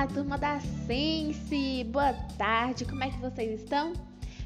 Olá, 0.00 0.06
turma 0.06 0.38
da 0.38 0.58
Sense! 0.86 1.84
Boa 1.92 2.14
tarde, 2.38 2.86
como 2.86 3.04
é 3.04 3.10
que 3.10 3.18
vocês 3.18 3.60
estão? 3.60 3.92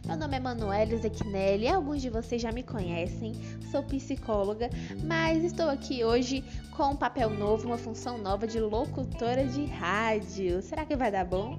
Meu 0.05 0.17
nome 0.17 0.37
é 0.37 0.41
Manuela 0.41 0.97
Zequinelli, 0.97 1.69
alguns 1.69 2.03
de 2.03 2.11
vocês 2.11 2.43
já 2.43 2.51
me 2.51 2.65
conhecem, 2.65 3.35
sou 3.71 3.81
psicóloga, 3.85 4.69
mas 5.05 5.45
estou 5.45 5.71
aqui 5.71 6.03
hoje 6.03 6.43
com 6.77 6.91
um 6.91 6.97
papel 6.97 7.31
novo, 7.31 7.69
uma 7.69 7.79
função 7.79 8.19
nova 8.19 8.49
de 8.49 8.59
locutora 8.59 9.47
de 9.47 9.65
rádio. 9.67 10.61
Será 10.61 10.85
que 10.85 10.97
vai 10.97 11.13
dar 11.13 11.25
bom? 11.25 11.57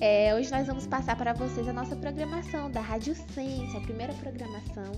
É, 0.00 0.34
hoje 0.34 0.50
nós 0.50 0.66
vamos 0.66 0.86
passar 0.86 1.14
para 1.14 1.34
vocês 1.34 1.68
a 1.68 1.74
nossa 1.74 1.94
programação 1.94 2.70
da 2.70 2.80
Rádio 2.80 3.14
Sense, 3.14 3.76
a 3.76 3.80
primeira 3.82 4.14
programação 4.14 4.92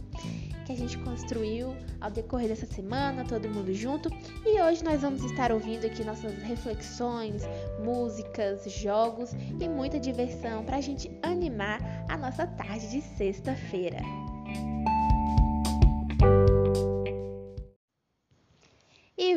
que 0.64 0.70
a 0.70 0.76
gente 0.76 0.96
construiu 0.98 1.74
ao 2.00 2.08
decorrer 2.08 2.48
dessa 2.48 2.66
semana, 2.66 3.24
todo 3.24 3.48
mundo 3.48 3.74
junto. 3.74 4.08
E 4.46 4.62
hoje 4.62 4.84
nós 4.84 5.02
vamos 5.02 5.24
estar 5.24 5.50
ouvindo 5.50 5.84
aqui 5.84 6.04
nossas 6.04 6.32
reflexões, 6.44 7.43
músicas, 7.82 8.64
jogos 8.70 9.32
e 9.60 9.68
muita 9.68 9.98
diversão 9.98 10.64
para 10.64 10.76
a 10.76 10.80
gente 10.80 11.10
animar 11.21 11.80
a 12.08 12.16
nossa 12.16 12.46
tarde 12.46 12.88
de 12.88 13.00
sexta-feira. 13.00 14.21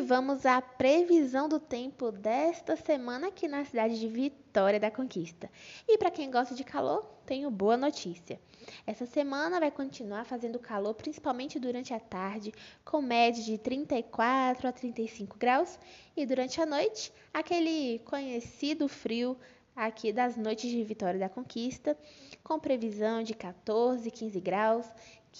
Vamos 0.06 0.46
à 0.46 0.62
previsão 0.62 1.48
do 1.48 1.58
tempo 1.58 2.12
desta 2.12 2.76
semana 2.76 3.26
aqui 3.26 3.48
na 3.48 3.64
cidade 3.64 3.98
de 3.98 4.06
Vitória 4.06 4.78
da 4.78 4.88
Conquista. 4.88 5.50
E 5.86 5.98
para 5.98 6.12
quem 6.12 6.30
gosta 6.30 6.54
de 6.54 6.62
calor, 6.62 7.04
tenho 7.26 7.50
boa 7.50 7.76
notícia. 7.76 8.40
Essa 8.86 9.04
semana 9.04 9.58
vai 9.58 9.68
continuar 9.68 10.24
fazendo 10.24 10.60
calor, 10.60 10.94
principalmente 10.94 11.58
durante 11.58 11.92
a 11.92 11.98
tarde, 11.98 12.52
com 12.84 13.02
média 13.02 13.42
de 13.42 13.58
34 13.58 14.68
a 14.68 14.72
35 14.72 15.36
graus, 15.36 15.76
e 16.16 16.24
durante 16.24 16.60
a 16.60 16.66
noite, 16.66 17.12
aquele 17.34 17.98
conhecido 18.04 18.86
frio 18.86 19.36
aqui 19.74 20.12
das 20.12 20.36
noites 20.36 20.70
de 20.70 20.84
Vitória 20.84 21.18
da 21.18 21.28
Conquista, 21.28 21.98
com 22.44 22.60
previsão 22.60 23.24
de 23.24 23.34
14, 23.34 24.08
15 24.08 24.40
graus, 24.40 24.86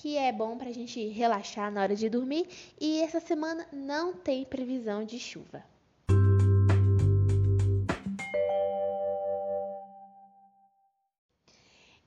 que 0.00 0.18
é 0.18 0.30
bom 0.30 0.58
para 0.58 0.68
a 0.68 0.72
gente 0.72 1.08
relaxar 1.08 1.72
na 1.72 1.82
hora 1.82 1.96
de 1.96 2.08
dormir. 2.08 2.46
E 2.78 3.00
essa 3.00 3.18
semana 3.18 3.66
não 3.72 4.12
tem 4.12 4.44
previsão 4.44 5.04
de 5.04 5.18
chuva. 5.18 5.64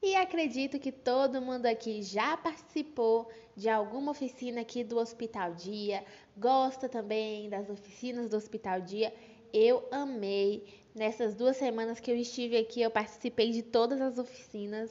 E 0.02 0.16
acredito 0.16 0.80
que 0.80 0.92
todo 0.92 1.42
mundo 1.42 1.66
aqui 1.66 2.02
já 2.04 2.38
participou 2.38 3.30
de 3.56 3.68
alguma 3.68 4.12
oficina 4.12 4.62
aqui 4.62 4.84
do 4.84 4.98
Hospital 4.98 5.54
Dia, 5.56 6.06
gosta 6.38 6.88
também 6.88 7.50
das 7.50 7.70
oficinas 7.70 8.30
do 8.30 8.38
Hospital 8.38 8.82
Dia. 8.82 9.14
Eu 9.52 9.88
amei. 9.92 10.64
Nessas 10.96 11.36
duas 11.36 11.58
semanas 11.58 12.00
que 12.00 12.10
eu 12.12 12.16
estive 12.16 12.58
aqui, 12.58 12.82
eu 12.82 12.92
participei 12.92 13.52
de 13.52 13.62
todas 13.62 14.00
as 14.00 14.18
oficinas 14.18 14.90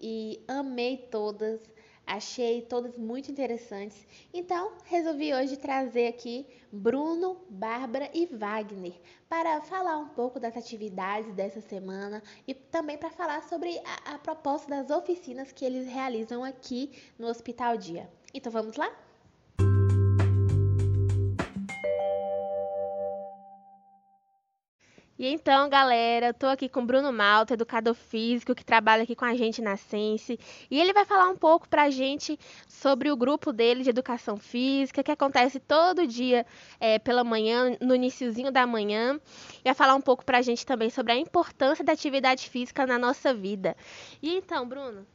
e 0.00 0.40
amei 0.48 0.96
todas. 0.96 1.60
Achei 2.10 2.62
todas 2.62 2.98
muito 2.98 3.30
interessantes. 3.30 4.04
Então, 4.34 4.72
resolvi 4.86 5.32
hoje 5.32 5.56
trazer 5.56 6.08
aqui 6.08 6.44
Bruno, 6.72 7.36
Bárbara 7.48 8.10
e 8.12 8.26
Wagner 8.26 9.00
para 9.28 9.60
falar 9.60 9.96
um 9.96 10.08
pouco 10.08 10.40
das 10.40 10.56
atividades 10.56 11.32
dessa 11.34 11.60
semana 11.60 12.20
e 12.48 12.52
também 12.52 12.98
para 12.98 13.10
falar 13.10 13.44
sobre 13.44 13.80
a, 13.84 14.14
a 14.14 14.18
proposta 14.18 14.68
das 14.68 14.90
oficinas 14.90 15.52
que 15.52 15.64
eles 15.64 15.86
realizam 15.86 16.42
aqui 16.42 16.90
no 17.16 17.28
Hospital 17.28 17.76
Dia. 17.76 18.10
Então, 18.34 18.50
vamos 18.50 18.74
lá? 18.74 18.90
E 25.20 25.26
então, 25.26 25.68
galera, 25.68 26.28
eu 26.28 26.32
tô 26.32 26.46
aqui 26.46 26.66
com 26.66 26.86
Bruno 26.86 27.12
Malta, 27.12 27.52
educador 27.52 27.92
físico, 27.92 28.54
que 28.54 28.64
trabalha 28.64 29.02
aqui 29.02 29.14
com 29.14 29.26
a 29.26 29.34
gente 29.34 29.60
na 29.60 29.76
Sense. 29.76 30.40
E 30.70 30.80
ele 30.80 30.94
vai 30.94 31.04
falar 31.04 31.28
um 31.28 31.36
pouco 31.36 31.68
pra 31.68 31.90
gente 31.90 32.38
sobre 32.66 33.10
o 33.10 33.16
grupo 33.18 33.52
dele 33.52 33.82
de 33.82 33.90
educação 33.90 34.38
física, 34.38 35.02
que 35.02 35.10
acontece 35.10 35.60
todo 35.60 36.06
dia 36.06 36.46
é, 36.80 36.98
pela 36.98 37.22
manhã, 37.22 37.76
no 37.82 37.94
iníciozinho 37.94 38.50
da 38.50 38.66
manhã. 38.66 39.20
E 39.62 39.64
vai 39.64 39.74
falar 39.74 39.94
um 39.94 40.00
pouco 40.00 40.24
pra 40.24 40.40
gente 40.40 40.64
também 40.64 40.88
sobre 40.88 41.12
a 41.12 41.16
importância 41.18 41.84
da 41.84 41.92
atividade 41.92 42.48
física 42.48 42.86
na 42.86 42.98
nossa 42.98 43.34
vida. 43.34 43.76
E 44.22 44.34
então, 44.34 44.66
Bruno? 44.66 45.06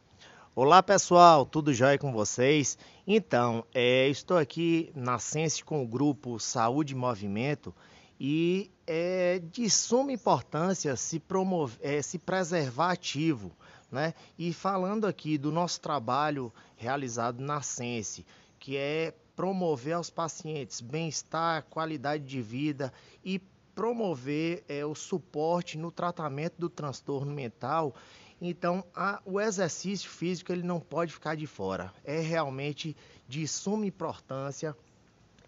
Olá 0.56 0.84
pessoal, 0.84 1.48
tudo 1.48 1.74
jóia 1.74 1.98
com 1.98 2.14
vocês? 2.14 2.78
Então, 3.08 3.66
é, 3.74 4.08
estou 4.08 4.38
aqui 4.38 4.92
na 4.94 5.18
Sense 5.18 5.64
com 5.64 5.82
o 5.82 5.88
grupo 5.88 6.40
Saúde 6.40 6.94
e 6.94 6.96
Movimento 6.96 7.74
e 8.20 8.72
é 8.88 9.40
de 9.40 9.70
suma 9.70 10.12
importância 10.12 10.96
se, 10.96 11.20
promover, 11.20 11.80
é, 11.82 12.02
se 12.02 12.18
preservar 12.18 12.92
ativo. 12.92 13.52
Né? 13.92 14.14
E 14.38 14.54
falando 14.54 15.06
aqui 15.06 15.38
do 15.38 15.52
nosso 15.52 15.80
trabalho 15.82 16.52
realizado 16.76 17.40
na 17.42 17.62
Sense, 17.62 18.26
que 18.60 18.78
é 18.78 19.14
promover 19.36 19.94
aos 19.94 20.10
pacientes 20.10 20.82
bem-estar, 20.82 21.64
qualidade 21.64 22.24
de 22.24 22.42
vida 22.42 22.92
e 23.24 23.40
promover 23.74 24.64
é, 24.70 24.86
o 24.86 24.96
suporte 24.96 25.78
no 25.78 25.92
tratamento 25.92 26.56
do 26.58 26.70
transtorno 26.70 27.34
mental. 27.34 27.94
Então, 28.42 28.84
a, 28.96 29.22
o 29.26 29.40
exercício 29.40 30.10
físico 30.10 30.52
ele 30.52 30.64
não 30.64 30.80
pode 30.80 31.14
ficar 31.14 31.36
de 31.36 31.46
fora. 31.46 31.94
É 32.04 32.20
realmente 32.20 32.96
de 33.28 33.46
suma 33.48 33.86
importância 33.86 34.76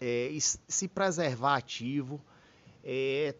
é, 0.00 0.30
se 0.40 0.86
preservar 0.86 1.56
ativo, 1.56 2.20
é, 2.90 3.34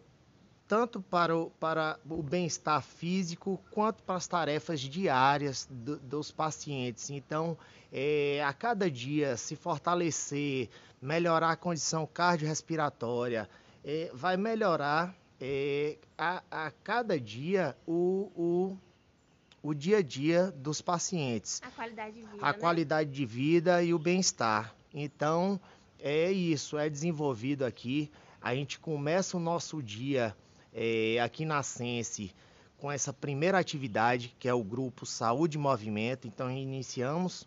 tanto 0.67 1.01
para 1.01 1.35
o, 1.35 1.49
para 1.49 1.99
o 2.07 2.21
bem-estar 2.21 2.83
físico 2.83 3.59
quanto 3.71 4.03
para 4.03 4.13
as 4.13 4.27
tarefas 4.27 4.79
diárias 4.79 5.67
do, 5.71 5.97
dos 5.97 6.31
pacientes. 6.31 7.09
Então, 7.09 7.57
é, 7.91 8.43
a 8.45 8.53
cada 8.53 8.91
dia 8.91 9.35
se 9.35 9.55
fortalecer, 9.55 10.69
melhorar 11.01 11.49
a 11.49 11.55
condição 11.55 12.05
cardiorrespiratória, 12.05 13.49
é, 13.83 14.11
vai 14.13 14.37
melhorar 14.37 15.15
é, 15.41 15.97
a, 16.15 16.43
a, 16.51 16.71
cada 16.83 17.19
dia 17.19 17.75
o, 17.87 18.31
o, 18.35 18.77
o, 19.63 19.73
dia 19.73 19.97
a 19.97 20.03
dia 20.03 20.51
dos 20.51 20.79
pacientes. 20.79 21.59
A 21.65 21.71
qualidade 21.71 22.13
de 22.13 22.21
vida. 22.21 22.37
A 22.39 22.53
né? 22.53 22.53
qualidade 22.53 23.09
de 23.09 23.25
vida 23.25 23.81
e 23.81 23.95
o 23.95 23.97
bem-estar. 23.97 24.75
Então, 24.93 25.59
é 25.97 26.31
isso, 26.31 26.77
é 26.77 26.87
desenvolvido 26.87 27.65
aqui 27.65 28.11
a 28.41 28.55
gente 28.55 28.79
começa 28.79 29.37
o 29.37 29.39
nosso 29.39 29.81
dia 29.81 30.35
é, 30.73 31.19
aqui 31.19 31.45
na 31.45 31.61
Sense 31.63 32.33
com 32.77 32.91
essa 32.91 33.11
primeira 33.11 33.59
atividade, 33.59 34.33
que 34.39 34.47
é 34.47 34.53
o 34.53 34.63
grupo 34.63 35.05
Saúde 35.05 35.57
e 35.57 35.59
Movimento. 35.59 36.27
Então, 36.27 36.49
iniciamos 36.49 37.45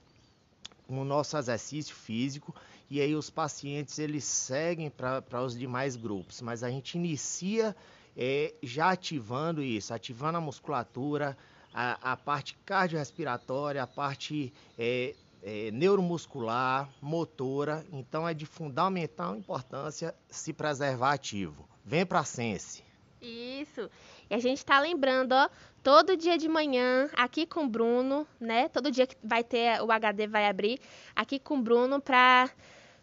o 0.86 1.04
nosso 1.04 1.36
exercício 1.38 1.94
físico 1.94 2.54
e 2.90 3.00
aí 3.00 3.14
os 3.14 3.30
pacientes 3.30 3.98
eles 3.98 4.24
seguem 4.24 4.90
para 4.90 5.42
os 5.42 5.58
demais 5.58 5.96
grupos, 5.96 6.42
mas 6.42 6.62
a 6.62 6.70
gente 6.70 6.98
inicia 6.98 7.74
é, 8.14 8.52
já 8.62 8.90
ativando 8.90 9.62
isso, 9.62 9.94
ativando 9.94 10.36
a 10.36 10.40
musculatura, 10.42 11.36
a, 11.72 12.12
a 12.12 12.16
parte 12.16 12.54
cardiorrespiratória, 12.66 13.82
a 13.82 13.86
parte 13.86 14.52
é, 14.78 15.14
é, 15.42 15.70
neuromuscular, 15.72 16.88
motora, 17.00 17.84
então 17.92 18.28
é 18.28 18.32
de 18.32 18.46
fundamental 18.46 19.34
importância 19.34 20.14
se 20.30 20.52
preservar 20.52 21.12
ativo. 21.12 21.68
Vem 21.84 22.06
para 22.06 22.20
a 22.20 22.24
Sense. 22.24 22.84
Isso. 23.20 23.90
E 24.30 24.34
a 24.34 24.38
gente 24.38 24.58
está 24.58 24.80
lembrando, 24.80 25.32
ó, 25.32 25.48
todo 25.82 26.16
dia 26.16 26.38
de 26.38 26.48
manhã, 26.48 27.08
aqui 27.14 27.46
com 27.46 27.64
o 27.64 27.68
Bruno, 27.68 28.26
né? 28.40 28.68
Todo 28.68 28.90
dia 28.90 29.06
que 29.06 29.16
vai 29.22 29.44
ter, 29.44 29.80
o 29.82 29.90
HD 29.90 30.26
vai 30.26 30.46
abrir, 30.46 30.80
aqui 31.14 31.38
com 31.38 31.58
o 31.58 31.62
Bruno 31.62 32.00
para 32.00 32.50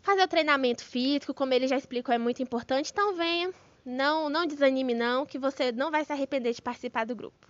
fazer 0.01 0.23
o 0.23 0.27
treinamento 0.27 0.83
físico, 0.83 1.33
como 1.33 1.53
ele 1.53 1.67
já 1.67 1.77
explicou, 1.77 2.13
é 2.13 2.17
muito 2.17 2.41
importante. 2.41 2.91
Então 2.91 3.15
venha, 3.15 3.53
não, 3.85 4.29
não 4.29 4.45
desanime 4.45 4.93
não, 4.93 5.25
que 5.25 5.37
você 5.37 5.71
não 5.71 5.91
vai 5.91 6.03
se 6.05 6.11
arrepender 6.11 6.53
de 6.53 6.61
participar 6.61 7.05
do 7.05 7.15
grupo. 7.15 7.48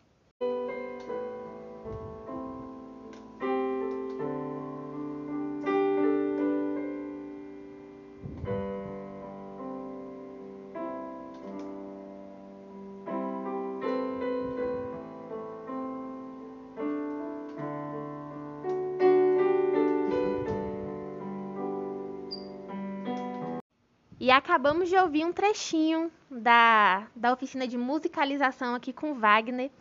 E 24.29 24.31
acabamos 24.31 24.89
de 24.89 24.95
ouvir 24.95 25.25
um 25.25 25.33
trechinho 25.33 26.11
da, 26.29 27.07
da 27.15 27.33
oficina 27.33 27.67
de 27.67 27.75
musicalização 27.75 28.75
aqui 28.75 28.93
com 28.93 29.15
Wagner, 29.15 29.71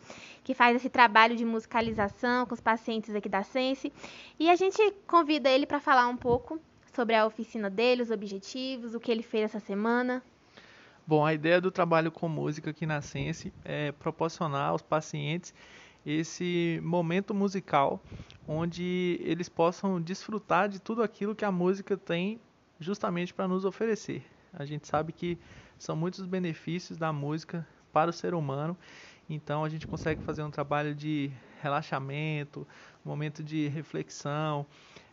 que 0.43 0.55
faz 0.55 0.75
esse 0.75 0.89
trabalho 0.89 1.35
de 1.35 1.45
musicalização 1.45 2.47
com 2.47 2.55
os 2.55 2.59
pacientes 2.59 3.13
aqui 3.13 3.29
da 3.29 3.43
Sense. 3.43 3.93
E 4.39 4.49
a 4.49 4.55
gente 4.55 4.81
convida 5.05 5.51
ele 5.51 5.67
para 5.67 5.79
falar 5.79 6.07
um 6.07 6.17
pouco 6.17 6.59
sobre 6.95 7.13
a 7.13 7.27
oficina 7.27 7.69
dele, 7.69 8.01
os 8.01 8.09
objetivos, 8.09 8.95
o 8.95 8.99
que 8.99 9.11
ele 9.11 9.21
fez 9.21 9.43
essa 9.43 9.59
semana. 9.59 10.23
Bom, 11.05 11.23
a 11.23 11.31
ideia 11.31 11.61
do 11.61 11.69
trabalho 11.69 12.11
com 12.11 12.27
música 12.27 12.71
aqui 12.71 12.87
na 12.87 13.03
Sense 13.03 13.53
é 13.63 13.91
proporcionar 13.91 14.69
aos 14.69 14.81
pacientes 14.81 15.53
esse 16.03 16.81
momento 16.81 17.35
musical 17.35 18.01
onde 18.47 19.19
eles 19.21 19.47
possam 19.47 20.01
desfrutar 20.01 20.67
de 20.67 20.81
tudo 20.81 21.03
aquilo 21.03 21.35
que 21.35 21.45
a 21.45 21.51
música 21.51 21.95
tem 21.95 22.41
justamente 22.79 23.31
para 23.31 23.47
nos 23.47 23.63
oferecer. 23.63 24.23
A 24.53 24.65
gente 24.65 24.87
sabe 24.87 25.11
que 25.11 25.37
são 25.77 25.95
muitos 25.95 26.19
os 26.19 26.25
benefícios 26.25 26.97
da 26.97 27.13
música 27.13 27.67
para 27.91 28.09
o 28.09 28.13
ser 28.13 28.33
humano, 28.33 28.77
então 29.29 29.63
a 29.63 29.69
gente 29.69 29.87
consegue 29.87 30.21
fazer 30.21 30.43
um 30.43 30.51
trabalho 30.51 30.93
de 30.93 31.31
relaxamento, 31.61 32.67
momento 33.03 33.43
de 33.43 33.67
reflexão, 33.67 34.65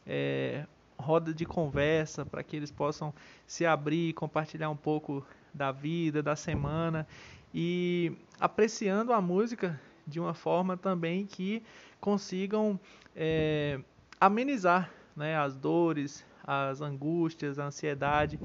é, 0.06 0.66
roda 0.98 1.32
de 1.32 1.44
conversa 1.44 2.24
para 2.24 2.42
que 2.42 2.56
eles 2.56 2.70
possam 2.70 3.12
se 3.46 3.66
abrir, 3.66 4.12
compartilhar 4.14 4.70
um 4.70 4.76
pouco 4.76 5.26
da 5.52 5.72
vida, 5.72 6.22
da 6.22 6.36
semana 6.36 7.06
e 7.52 8.12
apreciando 8.38 9.12
a 9.12 9.20
música 9.20 9.80
de 10.06 10.20
uma 10.20 10.34
forma 10.34 10.76
também 10.76 11.26
que 11.26 11.62
consigam 12.00 12.78
é, 13.14 13.80
amenizar 14.20 14.90
né, 15.16 15.36
as 15.36 15.56
dores, 15.56 16.24
as 16.44 16.80
angústias, 16.80 17.58
a 17.58 17.64
ansiedade. 17.64 18.38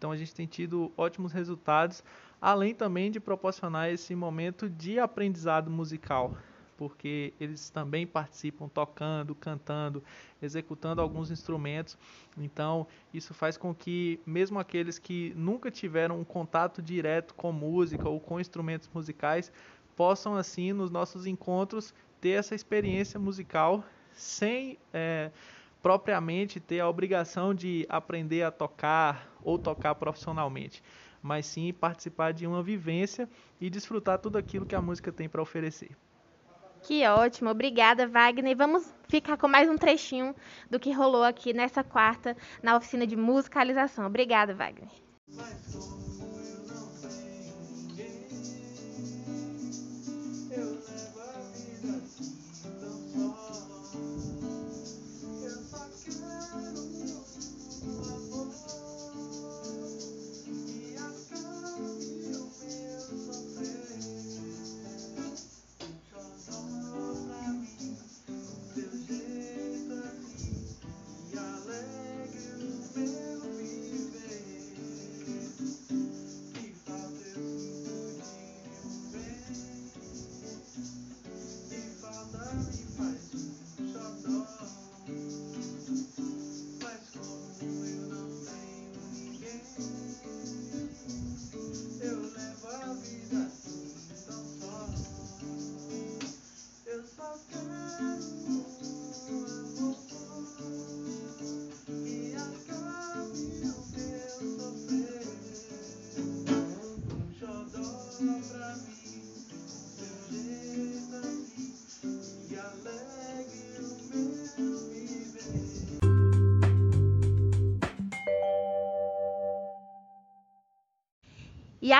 Então 0.00 0.10
a 0.10 0.16
gente 0.16 0.34
tem 0.34 0.46
tido 0.46 0.90
ótimos 0.96 1.30
resultados, 1.30 2.02
além 2.40 2.74
também 2.74 3.10
de 3.10 3.20
proporcionar 3.20 3.90
esse 3.90 4.14
momento 4.14 4.66
de 4.66 4.98
aprendizado 4.98 5.70
musical 5.70 6.34
porque 6.78 7.34
eles 7.38 7.68
também 7.68 8.06
participam 8.06 8.66
tocando, 8.66 9.34
cantando, 9.34 10.02
executando 10.40 11.02
alguns 11.02 11.30
instrumentos. 11.30 11.98
Então, 12.38 12.86
isso 13.12 13.34
faz 13.34 13.58
com 13.58 13.74
que 13.74 14.18
mesmo 14.24 14.58
aqueles 14.58 14.98
que 14.98 15.34
nunca 15.36 15.70
tiveram 15.70 16.18
um 16.18 16.24
contato 16.24 16.80
direto 16.80 17.34
com 17.34 17.52
música 17.52 18.08
ou 18.08 18.18
com 18.18 18.40
instrumentos 18.40 18.88
musicais 18.94 19.52
possam 19.94 20.34
assim 20.34 20.72
nos 20.72 20.90
nossos 20.90 21.26
encontros 21.26 21.92
ter 22.18 22.30
essa 22.30 22.54
experiência 22.54 23.20
musical 23.20 23.84
sem 24.12 24.78
é, 24.90 25.30
propriamente 25.82 26.60
ter 26.60 26.80
a 26.80 26.88
obrigação 26.88 27.54
de 27.54 27.86
aprender 27.88 28.42
a 28.42 28.50
tocar 28.50 29.28
ou 29.42 29.58
tocar 29.58 29.94
profissionalmente, 29.94 30.82
mas 31.22 31.46
sim 31.46 31.72
participar 31.72 32.32
de 32.32 32.46
uma 32.46 32.62
vivência 32.62 33.28
e 33.60 33.70
desfrutar 33.70 34.18
tudo 34.18 34.38
aquilo 34.38 34.66
que 34.66 34.74
a 34.74 34.82
música 34.82 35.10
tem 35.10 35.28
para 35.28 35.42
oferecer. 35.42 35.90
Que 36.82 37.06
ótimo, 37.06 37.50
obrigada, 37.50 38.06
Wagner. 38.06 38.56
Vamos 38.56 38.92
ficar 39.08 39.36
com 39.36 39.46
mais 39.46 39.68
um 39.68 39.76
trechinho 39.76 40.34
do 40.70 40.80
que 40.80 40.92
rolou 40.92 41.22
aqui 41.22 41.52
nessa 41.52 41.84
quarta 41.84 42.36
na 42.62 42.76
oficina 42.76 43.06
de 43.06 43.16
musicalização. 43.16 44.06
Obrigada, 44.06 44.54
Wagner. 44.54 44.88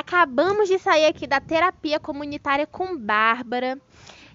Acabamos 0.01 0.67
de 0.67 0.79
sair 0.79 1.07
aqui 1.07 1.27
da 1.27 1.41
terapia 1.41 2.01
comunitária 2.01 2.67
com 2.67 2.97
Bárbara. 2.97 3.79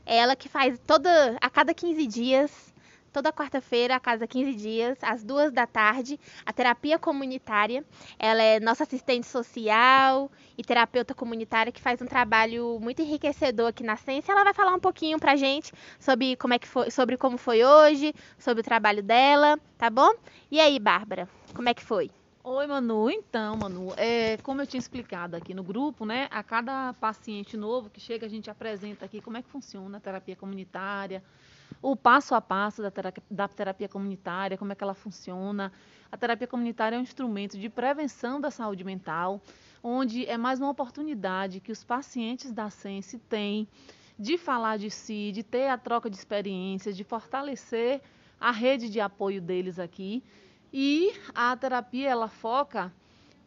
Ela 0.06 0.36
que 0.36 0.48
faz 0.48 0.80
toda 0.86 1.36
a 1.42 1.50
cada 1.50 1.74
15 1.74 2.06
dias, 2.06 2.74
toda 3.12 3.34
quarta-feira, 3.34 3.96
a 3.96 4.00
cada 4.00 4.28
15 4.28 4.54
dias, 4.54 4.98
às 5.02 5.24
duas 5.24 5.52
da 5.52 5.66
tarde, 5.66 6.20
a 6.46 6.54
terapia 6.54 7.00
comunitária. 7.00 7.84
Ela 8.20 8.44
é 8.44 8.60
nossa 8.60 8.84
assistente 8.84 9.26
social 9.26 10.32
e 10.56 10.64
terapeuta 10.64 11.16
comunitária 11.16 11.72
que 11.72 11.82
faz 11.82 12.00
um 12.00 12.06
trabalho 12.06 12.78
muito 12.80 13.02
enriquecedor 13.02 13.70
aqui 13.70 13.84
na 13.84 13.98
Ciência. 13.98 14.32
Ela 14.32 14.44
vai 14.44 14.54
falar 14.54 14.76
um 14.76 14.80
pouquinho 14.80 15.20
pra 15.20 15.36
gente 15.36 15.74
sobre 16.00 16.36
como 16.36 16.54
é 16.54 16.60
que 16.60 16.68
foi, 16.68 16.92
sobre 16.92 17.18
como 17.18 17.40
foi 17.40 17.64
hoje, 17.64 18.14
sobre 18.38 18.62
o 18.62 18.64
trabalho 18.64 19.02
dela, 19.02 19.60
tá 19.80 19.90
bom? 19.90 20.14
E 20.52 20.60
aí, 20.60 20.78
Bárbara, 20.78 21.28
como 21.56 21.68
é 21.68 21.74
que 21.74 21.84
foi? 21.84 22.12
Oi, 22.48 22.68
Manu. 22.68 23.10
Então, 23.10 23.58
Manu, 23.58 23.92
é, 23.98 24.38
como 24.44 24.62
eu 24.62 24.68
tinha 24.68 24.78
explicado 24.78 25.36
aqui 25.36 25.52
no 25.52 25.64
grupo, 25.64 26.06
né, 26.06 26.28
a 26.30 26.44
cada 26.44 26.94
paciente 26.94 27.58
novo 27.58 27.90
que 27.90 28.00
chega, 28.00 28.28
a 28.28 28.30
gente 28.30 28.52
apresenta 28.52 29.04
aqui 29.04 29.20
como 29.20 29.36
é 29.36 29.42
que 29.42 29.50
funciona 29.50 29.98
a 29.98 30.00
terapia 30.00 30.36
comunitária, 30.36 31.24
o 31.82 31.96
passo 31.96 32.36
a 32.36 32.40
passo 32.42 32.84
da 32.84 32.92
terapia, 32.92 33.24
da 33.32 33.48
terapia 33.48 33.90
comunitária, 33.90 34.60
como 34.60 34.72
é 34.72 34.76
que 34.76 34.84
ela 34.84 34.94
funciona. 34.94 35.72
A 36.12 36.16
terapia 36.16 36.46
comunitária 36.46 36.96
é 36.96 37.00
um 37.00 37.02
instrumento 37.02 37.58
de 37.58 37.68
prevenção 37.68 38.40
da 38.40 38.52
saúde 38.52 38.84
mental, 38.84 39.42
onde 39.82 40.28
é 40.28 40.38
mais 40.38 40.60
uma 40.60 40.70
oportunidade 40.70 41.60
que 41.60 41.72
os 41.72 41.84
pacientes 41.84 42.52
da 42.52 42.70
Sense 42.70 43.18
têm 43.18 43.68
de 44.20 44.38
falar 44.38 44.78
de 44.78 44.92
si, 44.92 45.32
de 45.32 45.42
ter 45.42 45.68
a 45.68 45.80
troca 45.80 46.12
de 46.12 46.16
experiências, 46.16 46.96
de 46.96 47.04
fortalecer 47.04 48.04
a 48.40 48.52
rede 48.52 48.88
de 48.88 49.00
apoio 49.00 49.42
deles 49.42 49.80
aqui 49.80 50.22
e 50.78 51.14
a 51.34 51.56
terapia 51.56 52.10
ela 52.10 52.28
foca 52.28 52.92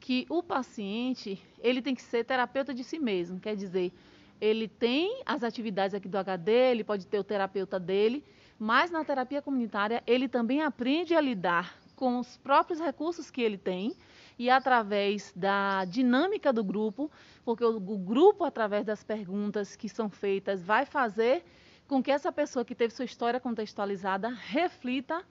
que 0.00 0.24
o 0.30 0.42
paciente 0.42 1.38
ele 1.58 1.82
tem 1.82 1.94
que 1.94 2.00
ser 2.00 2.24
terapeuta 2.24 2.72
de 2.72 2.82
si 2.82 2.98
mesmo, 2.98 3.38
quer 3.38 3.54
dizer, 3.54 3.92
ele 4.40 4.66
tem 4.66 5.20
as 5.26 5.42
atividades 5.42 5.94
aqui 5.94 6.08
do 6.08 6.16
HD, 6.16 6.70
ele 6.70 6.82
pode 6.82 7.06
ter 7.06 7.18
o 7.18 7.24
terapeuta 7.24 7.78
dele, 7.78 8.24
mas 8.58 8.90
na 8.90 9.04
terapia 9.04 9.42
comunitária 9.42 10.02
ele 10.06 10.26
também 10.26 10.62
aprende 10.62 11.14
a 11.14 11.20
lidar 11.20 11.76
com 11.94 12.18
os 12.18 12.38
próprios 12.38 12.80
recursos 12.80 13.30
que 13.30 13.42
ele 13.42 13.58
tem 13.58 13.94
e 14.38 14.48
através 14.48 15.30
da 15.36 15.84
dinâmica 15.84 16.50
do 16.50 16.64
grupo, 16.64 17.10
porque 17.44 17.62
o, 17.62 17.76
o 17.76 17.98
grupo, 17.98 18.42
através 18.42 18.86
das 18.86 19.04
perguntas 19.04 19.76
que 19.76 19.90
são 19.90 20.08
feitas, 20.08 20.62
vai 20.62 20.86
fazer 20.86 21.44
com 21.86 22.02
que 22.02 22.10
essa 22.10 22.32
pessoa 22.32 22.64
que 22.64 22.74
teve 22.74 22.94
sua 22.94 23.04
história 23.04 23.38
contextualizada 23.38 24.30
reflita 24.30 25.22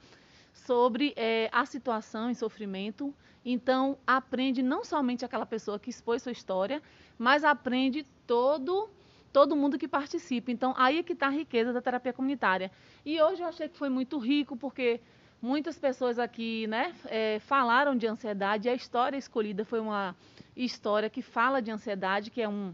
sobre 0.66 1.14
é, 1.16 1.50
a 1.52 1.66
situação 1.66 2.30
em 2.30 2.34
sofrimento. 2.34 3.14
Então, 3.46 3.98
aprende 4.06 4.62
não 4.62 4.84
somente 4.84 5.24
aquela 5.24 5.46
pessoa 5.46 5.80
que 5.80 5.90
expôs 5.90 6.24
sua 6.24 6.32
história, 6.32 6.82
mas 7.18 7.44
aprende 7.44 8.06
todo 8.26 8.90
todo 9.32 9.56
mundo 9.56 9.78
que 9.78 9.88
participa. 9.88 10.52
Então, 10.52 10.74
aí 10.76 10.98
é 10.98 11.04
que 11.04 11.14
está 11.14 11.28
a 11.28 11.30
riqueza 11.30 11.72
da 11.72 11.80
terapia 11.80 12.12
comunitária. 12.12 12.72
E 13.06 13.22
hoje 13.22 13.44
eu 13.44 13.48
achei 13.48 13.70
que 13.70 13.78
foi 13.78 13.88
muito 13.88 14.18
rico, 14.18 14.58
porque 14.58 15.00
muitas 15.40 15.78
pessoas 15.78 16.18
aqui 16.18 16.66
né, 16.66 16.96
é, 17.06 17.38
falaram 17.40 17.96
de 17.96 18.08
ansiedade. 18.08 18.68
E 18.68 18.72
a 18.72 18.74
história 18.74 19.16
escolhida 19.16 19.64
foi 19.64 19.80
uma 19.80 20.16
história 20.56 21.08
que 21.08 21.22
fala 21.22 21.62
de 21.62 21.70
ansiedade, 21.70 22.32
que 22.32 22.42
é 22.42 22.50
um, 22.50 22.74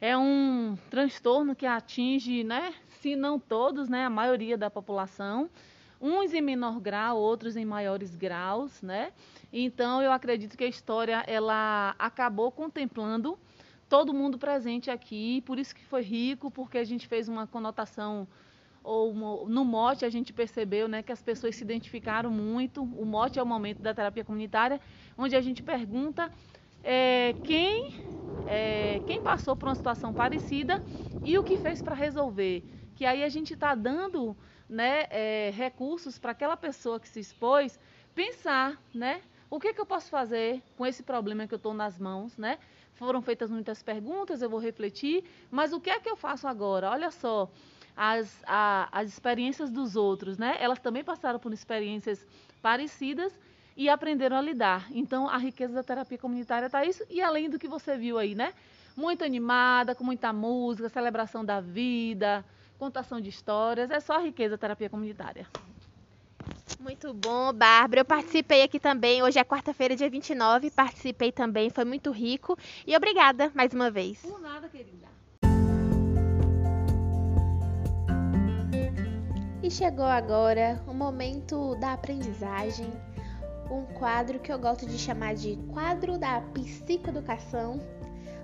é 0.00 0.16
um 0.16 0.78
transtorno 0.88 1.56
que 1.56 1.66
atinge, 1.66 2.44
né, 2.44 2.72
se 2.86 3.16
não 3.16 3.40
todos, 3.40 3.88
né, 3.88 4.04
a 4.04 4.10
maioria 4.10 4.56
da 4.56 4.70
população 4.70 5.50
uns 6.02 6.34
em 6.34 6.42
menor 6.42 6.80
grau, 6.80 7.16
outros 7.16 7.56
em 7.56 7.64
maiores 7.64 8.16
graus, 8.16 8.82
né? 8.82 9.12
Então 9.52 10.02
eu 10.02 10.10
acredito 10.10 10.58
que 10.58 10.64
a 10.64 10.68
história 10.68 11.22
ela 11.28 11.94
acabou 11.96 12.50
contemplando 12.50 13.38
todo 13.88 14.12
mundo 14.12 14.36
presente 14.38 14.90
aqui, 14.90 15.42
por 15.42 15.58
isso 15.58 15.74
que 15.74 15.84
foi 15.84 16.02
rico, 16.02 16.50
porque 16.50 16.78
a 16.78 16.84
gente 16.84 17.06
fez 17.06 17.28
uma 17.28 17.46
conotação 17.46 18.26
ou 18.82 19.46
no 19.48 19.64
mote 19.64 20.04
a 20.04 20.10
gente 20.10 20.32
percebeu, 20.32 20.88
né, 20.88 21.02
que 21.02 21.12
as 21.12 21.22
pessoas 21.22 21.54
se 21.54 21.62
identificaram 21.62 22.30
muito. 22.30 22.82
O 22.82 23.04
mote 23.04 23.38
é 23.38 23.42
o 23.42 23.46
momento 23.46 23.80
da 23.80 23.94
terapia 23.94 24.24
comunitária, 24.24 24.80
onde 25.16 25.36
a 25.36 25.40
gente 25.40 25.62
pergunta 25.62 26.32
é, 26.82 27.36
quem, 27.44 27.92
é, 28.44 29.00
quem 29.06 29.22
passou 29.22 29.54
por 29.54 29.68
uma 29.68 29.74
situação 29.74 30.12
parecida 30.12 30.82
e 31.22 31.38
o 31.38 31.44
que 31.44 31.56
fez 31.56 31.80
para 31.80 31.94
resolver. 31.94 32.64
Que 32.96 33.06
aí 33.06 33.22
a 33.22 33.28
gente 33.28 33.54
está 33.54 33.74
dando 33.74 34.36
né, 34.68 35.06
é, 35.10 35.50
recursos 35.54 36.18
para 36.18 36.32
aquela 36.32 36.56
pessoa 36.56 36.98
que 37.00 37.08
se 37.08 37.20
expôs 37.20 37.78
pensar, 38.14 38.80
né? 38.94 39.22
O 39.50 39.60
que, 39.60 39.74
que 39.74 39.80
eu 39.80 39.86
posso 39.86 40.08
fazer 40.08 40.62
com 40.76 40.86
esse 40.86 41.02
problema 41.02 41.46
que 41.46 41.52
eu 41.52 41.56
estou 41.56 41.74
nas 41.74 41.98
mãos, 41.98 42.38
né? 42.38 42.58
Foram 42.94 43.20
feitas 43.20 43.50
muitas 43.50 43.82
perguntas, 43.82 44.40
eu 44.40 44.48
vou 44.48 44.58
refletir, 44.58 45.24
mas 45.50 45.72
o 45.72 45.80
que 45.80 45.90
é 45.90 46.00
que 46.00 46.08
eu 46.08 46.16
faço 46.16 46.46
agora? 46.48 46.90
Olha 46.90 47.10
só, 47.10 47.50
as, 47.96 48.42
a, 48.46 48.88
as 48.90 49.08
experiências 49.08 49.70
dos 49.70 49.96
outros, 49.96 50.38
né? 50.38 50.56
Elas 50.58 50.78
também 50.78 51.04
passaram 51.04 51.38
por 51.38 51.52
experiências 51.52 52.26
parecidas 52.60 53.38
e 53.76 53.88
aprenderam 53.88 54.36
a 54.36 54.40
lidar. 54.40 54.86
Então, 54.90 55.28
a 55.28 55.38
riqueza 55.38 55.74
da 55.74 55.82
terapia 55.82 56.18
comunitária 56.18 56.66
está 56.66 56.84
isso, 56.84 57.04
e 57.10 57.20
além 57.20 57.48
do 57.50 57.58
que 57.58 57.68
você 57.68 57.96
viu 57.96 58.18
aí, 58.18 58.34
né? 58.34 58.54
Muito 58.96 59.24
animada, 59.24 59.94
com 59.94 60.04
muita 60.04 60.32
música, 60.32 60.88
celebração 60.88 61.44
da 61.44 61.60
vida, 61.60 62.44
contação 62.82 63.20
de 63.20 63.28
histórias, 63.28 63.92
é 63.92 64.00
só 64.00 64.14
a 64.14 64.18
riqueza 64.18 64.56
da 64.56 64.58
terapia 64.58 64.90
comunitária. 64.90 65.46
Muito 66.80 67.14
bom, 67.14 67.52
Bárbara. 67.52 68.00
Eu 68.00 68.04
participei 68.04 68.64
aqui 68.64 68.80
também. 68.80 69.22
Hoje 69.22 69.38
é 69.38 69.44
quarta-feira, 69.44 69.94
dia 69.94 70.10
29. 70.10 70.68
Participei 70.68 71.30
também, 71.30 71.70
foi 71.70 71.84
muito 71.84 72.10
rico. 72.10 72.58
E 72.84 72.96
obrigada 72.96 73.52
mais 73.54 73.72
uma 73.72 73.88
vez. 73.88 74.18
Por 74.22 74.40
nada, 74.40 74.68
querida. 74.68 75.06
E 79.62 79.70
chegou 79.70 80.04
agora 80.04 80.82
o 80.88 80.92
momento 80.92 81.76
da 81.76 81.92
aprendizagem. 81.92 82.92
Um 83.70 83.84
quadro 83.94 84.40
que 84.40 84.52
eu 84.52 84.58
gosto 84.58 84.86
de 84.86 84.98
chamar 84.98 85.36
de 85.36 85.56
quadro 85.72 86.18
da 86.18 86.40
psicoeducação. 86.52 87.78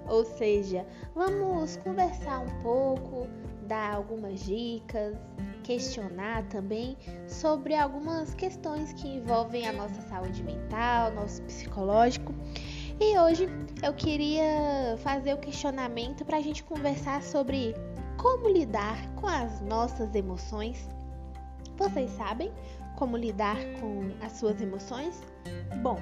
Ou 0.06 0.24
seja, 0.24 0.86
vamos 1.12 1.76
conversar 1.78 2.38
um 2.38 2.62
pouco, 2.62 3.26
dar 3.68 3.94
algumas 3.94 4.40
dicas, 4.40 5.14
questionar 5.62 6.42
também 6.48 6.96
sobre 7.28 7.74
algumas 7.74 8.34
questões 8.34 8.92
que 8.94 9.06
envolvem 9.06 9.68
a 9.68 9.72
nossa 9.72 10.00
saúde 10.08 10.42
mental, 10.42 11.12
nosso 11.12 11.42
psicológico. 11.42 12.34
E 12.98 13.16
hoje 13.18 13.46
eu 13.82 13.92
queria 13.92 14.96
fazer 14.98 15.34
o 15.34 15.38
questionamento 15.38 16.24
para 16.24 16.38
a 16.38 16.40
gente 16.40 16.64
conversar 16.64 17.22
sobre 17.22 17.74
como 18.16 18.48
lidar 18.48 19.06
com 19.14 19.26
as 19.26 19.60
nossas 19.60 20.14
emoções. 20.14 20.88
Vocês 21.76 22.10
sabem 22.12 22.50
como 22.96 23.16
lidar 23.16 23.58
com 23.80 24.10
as 24.24 24.32
suas 24.32 24.60
emoções? 24.60 25.22
Bom, 25.82 25.98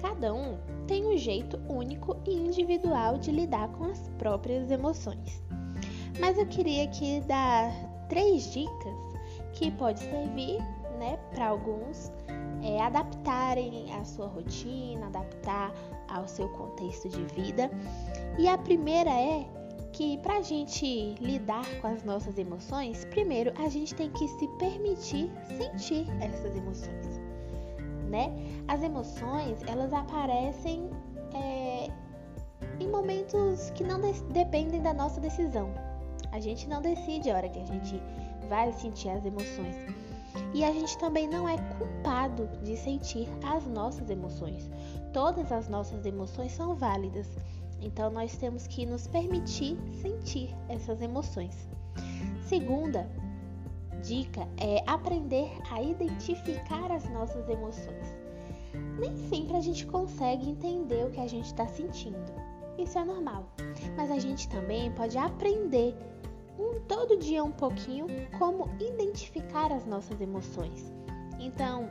cada 0.00 0.34
um 0.34 0.58
tem 0.88 1.06
um 1.06 1.16
jeito 1.16 1.60
único 1.68 2.16
e 2.26 2.32
individual 2.32 3.18
de 3.18 3.30
lidar 3.30 3.68
com 3.68 3.84
as 3.84 4.08
próprias 4.18 4.70
emoções. 4.70 5.45
Mas 6.18 6.38
eu 6.38 6.46
queria 6.46 6.84
aqui 6.84 7.20
dar 7.26 7.70
três 8.08 8.52
dicas 8.52 8.96
que 9.52 9.70
pode 9.70 10.00
servir, 10.00 10.58
né, 10.98 11.18
para 11.30 11.48
alguns 11.48 12.12
é, 12.62 12.80
adaptarem 12.80 13.92
a 13.94 14.04
sua 14.04 14.26
rotina, 14.26 15.06
adaptar 15.06 15.72
ao 16.08 16.26
seu 16.26 16.48
contexto 16.50 17.08
de 17.08 17.22
vida. 17.34 17.70
E 18.38 18.48
a 18.48 18.56
primeira 18.56 19.10
é 19.10 19.46
que 19.92 20.18
para 20.18 20.38
a 20.38 20.42
gente 20.42 21.14
lidar 21.20 21.66
com 21.80 21.86
as 21.86 22.02
nossas 22.04 22.36
emoções, 22.38 23.04
primeiro 23.06 23.52
a 23.58 23.68
gente 23.68 23.94
tem 23.94 24.10
que 24.10 24.28
se 24.28 24.46
permitir 24.58 25.30
sentir 25.56 26.06
essas 26.20 26.54
emoções, 26.54 27.20
né? 28.10 28.30
As 28.68 28.82
emoções 28.82 29.62
elas 29.66 29.92
aparecem 29.92 30.90
é, 31.34 31.88
em 32.78 32.88
momentos 32.88 33.70
que 33.70 33.82
não 33.82 33.98
de 34.00 34.20
dependem 34.32 34.82
da 34.82 34.92
nossa 34.92 35.20
decisão. 35.20 35.72
A 36.32 36.40
gente 36.40 36.68
não 36.68 36.82
decide 36.82 37.30
a 37.30 37.36
hora 37.36 37.48
que 37.48 37.58
a 37.58 37.64
gente 37.64 38.00
vai 38.48 38.72
sentir 38.72 39.08
as 39.08 39.24
emoções. 39.24 39.76
E 40.52 40.64
a 40.64 40.72
gente 40.72 40.96
também 40.98 41.28
não 41.28 41.48
é 41.48 41.56
culpado 41.78 42.48
de 42.62 42.76
sentir 42.76 43.28
as 43.44 43.66
nossas 43.66 44.08
emoções. 44.10 44.70
Todas 45.12 45.50
as 45.50 45.68
nossas 45.68 46.04
emoções 46.04 46.52
são 46.52 46.74
válidas. 46.74 47.26
Então 47.80 48.10
nós 48.10 48.36
temos 48.36 48.66
que 48.66 48.86
nos 48.86 49.06
permitir 49.06 49.76
sentir 50.00 50.54
essas 50.68 51.00
emoções. 51.00 51.68
Segunda 52.48 53.08
dica 54.02 54.46
é 54.58 54.82
aprender 54.86 55.50
a 55.70 55.82
identificar 55.82 56.92
as 56.92 57.08
nossas 57.10 57.48
emoções. 57.48 58.16
Nem 58.98 59.16
sempre 59.28 59.56
a 59.56 59.60
gente 59.60 59.86
consegue 59.86 60.50
entender 60.50 61.06
o 61.06 61.10
que 61.10 61.20
a 61.20 61.26
gente 61.26 61.46
está 61.46 61.66
sentindo. 61.66 62.32
Isso 62.78 62.98
é 62.98 63.04
normal. 63.04 63.46
Mas 63.96 64.10
a 64.10 64.18
gente 64.18 64.48
também 64.48 64.92
pode 64.92 65.16
aprender 65.16 65.96
todo 66.88 67.18
dia 67.18 67.42
um 67.42 67.52
pouquinho 67.52 68.06
como 68.38 68.70
identificar 68.80 69.72
as 69.72 69.86
nossas 69.86 70.20
emoções. 70.20 70.92
Então, 71.38 71.90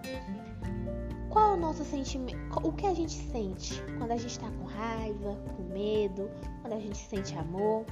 qual 1.30 1.56
o 1.56 1.58
nosso 1.58 1.84
sentimento? 1.84 2.38
O 2.64 2.72
que 2.72 2.88
a 2.88 2.94
gente 2.94 3.14
sente 3.14 3.82
quando 3.98 4.12
a 4.12 4.18
gente 4.18 4.32
está 4.32 4.50
com 4.50 4.64
raiva, 4.64 5.38
com 5.56 5.64
medo, 5.64 6.30
quando 6.62 6.74
a 6.74 6.80
gente 6.80 6.98
sente 6.98 7.38
amor? 7.38 7.86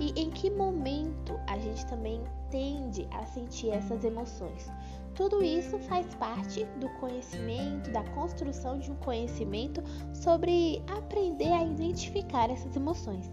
E 0.00 0.10
em 0.20 0.30
que 0.30 0.50
momento 0.50 1.38
a 1.46 1.58
gente 1.58 1.86
também 1.86 2.20
tende 2.50 3.06
a 3.12 3.24
sentir 3.26 3.70
essas 3.70 4.04
emoções? 4.04 4.68
Tudo 5.14 5.44
isso 5.44 5.78
faz 5.78 6.12
parte 6.16 6.64
do 6.80 6.88
conhecimento, 6.98 7.90
da 7.92 8.02
construção 8.10 8.78
de 8.78 8.90
um 8.90 8.96
conhecimento 8.96 9.80
sobre 10.12 10.82
aprender 10.88 11.52
a 11.52 11.64
identificar 11.64 12.50
essas 12.50 12.74
emoções. 12.74 13.30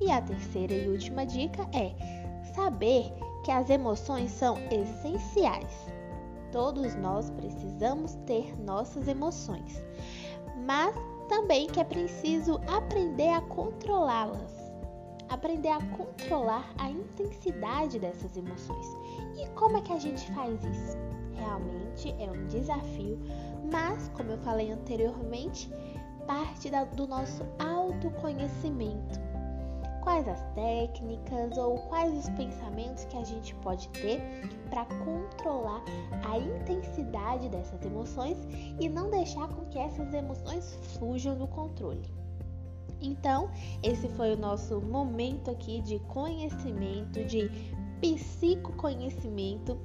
E 0.00 0.10
a 0.10 0.20
terceira 0.20 0.72
e 0.72 0.88
última 0.88 1.26
dica 1.26 1.68
é 1.72 2.17
saber 2.58 3.12
que 3.44 3.52
as 3.52 3.70
emoções 3.70 4.32
são 4.32 4.56
essenciais. 4.68 5.86
Todos 6.50 6.96
nós 6.96 7.30
precisamos 7.30 8.16
ter 8.26 8.58
nossas 8.60 9.06
emoções, 9.06 9.80
mas 10.66 10.92
também 11.28 11.68
que 11.68 11.78
é 11.78 11.84
preciso 11.84 12.60
aprender 12.66 13.28
a 13.28 13.40
controlá-las. 13.42 14.58
Aprender 15.28 15.68
a 15.68 15.80
controlar 15.96 16.72
a 16.78 16.90
intensidade 16.90 17.98
dessas 17.98 18.36
emoções. 18.36 18.86
E 19.36 19.46
como 19.50 19.76
é 19.76 19.82
que 19.82 19.92
a 19.92 19.98
gente 19.98 20.32
faz 20.32 20.58
isso? 20.64 20.96
Realmente 21.34 22.16
é 22.18 22.30
um 22.30 22.46
desafio, 22.46 23.20
mas, 23.70 24.08
como 24.16 24.30
eu 24.32 24.38
falei 24.38 24.72
anteriormente, 24.72 25.70
parte 26.26 26.70
do 26.96 27.06
nosso 27.06 27.44
autoconhecimento 27.58 29.27
quais 30.08 30.26
as 30.26 30.42
técnicas 30.54 31.58
ou 31.58 31.76
quais 31.80 32.16
os 32.16 32.30
pensamentos 32.30 33.04
que 33.04 33.16
a 33.18 33.24
gente 33.24 33.54
pode 33.56 33.90
ter 33.90 34.18
para 34.70 34.86
controlar 34.86 35.84
a 36.24 36.38
intensidade 36.38 37.50
dessas 37.50 37.84
emoções 37.84 38.38
e 38.80 38.88
não 38.88 39.10
deixar 39.10 39.46
com 39.48 39.66
que 39.66 39.78
essas 39.78 40.14
emoções 40.14 40.78
fujam 40.98 41.36
do 41.36 41.46
controle. 41.46 42.08
Então, 43.02 43.50
esse 43.82 44.08
foi 44.08 44.32
o 44.32 44.38
nosso 44.38 44.80
momento 44.80 45.50
aqui 45.50 45.82
de 45.82 45.98
conhecimento, 45.98 47.22
de 47.26 47.50
psicoconhecimento 48.00 49.78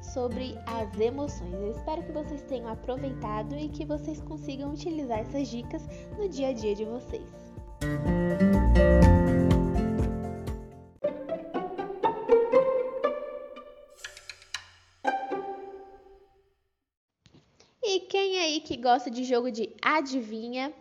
sobre 0.00 0.56
as 0.66 0.98
emoções. 0.98 1.52
Eu 1.52 1.72
espero 1.72 2.02
que 2.02 2.12
vocês 2.12 2.42
tenham 2.44 2.68
aproveitado 2.68 3.54
e 3.54 3.68
que 3.68 3.84
vocês 3.84 4.22
consigam 4.22 4.72
utilizar 4.72 5.18
essas 5.18 5.48
dicas 5.48 5.86
no 6.16 6.26
dia 6.30 6.48
a 6.48 6.52
dia 6.54 6.74
de 6.74 6.86
vocês. 6.86 8.25
Gosta 18.86 19.10
de 19.10 19.24
jogo 19.24 19.50
de 19.50 19.74
adivinha, 19.82 20.72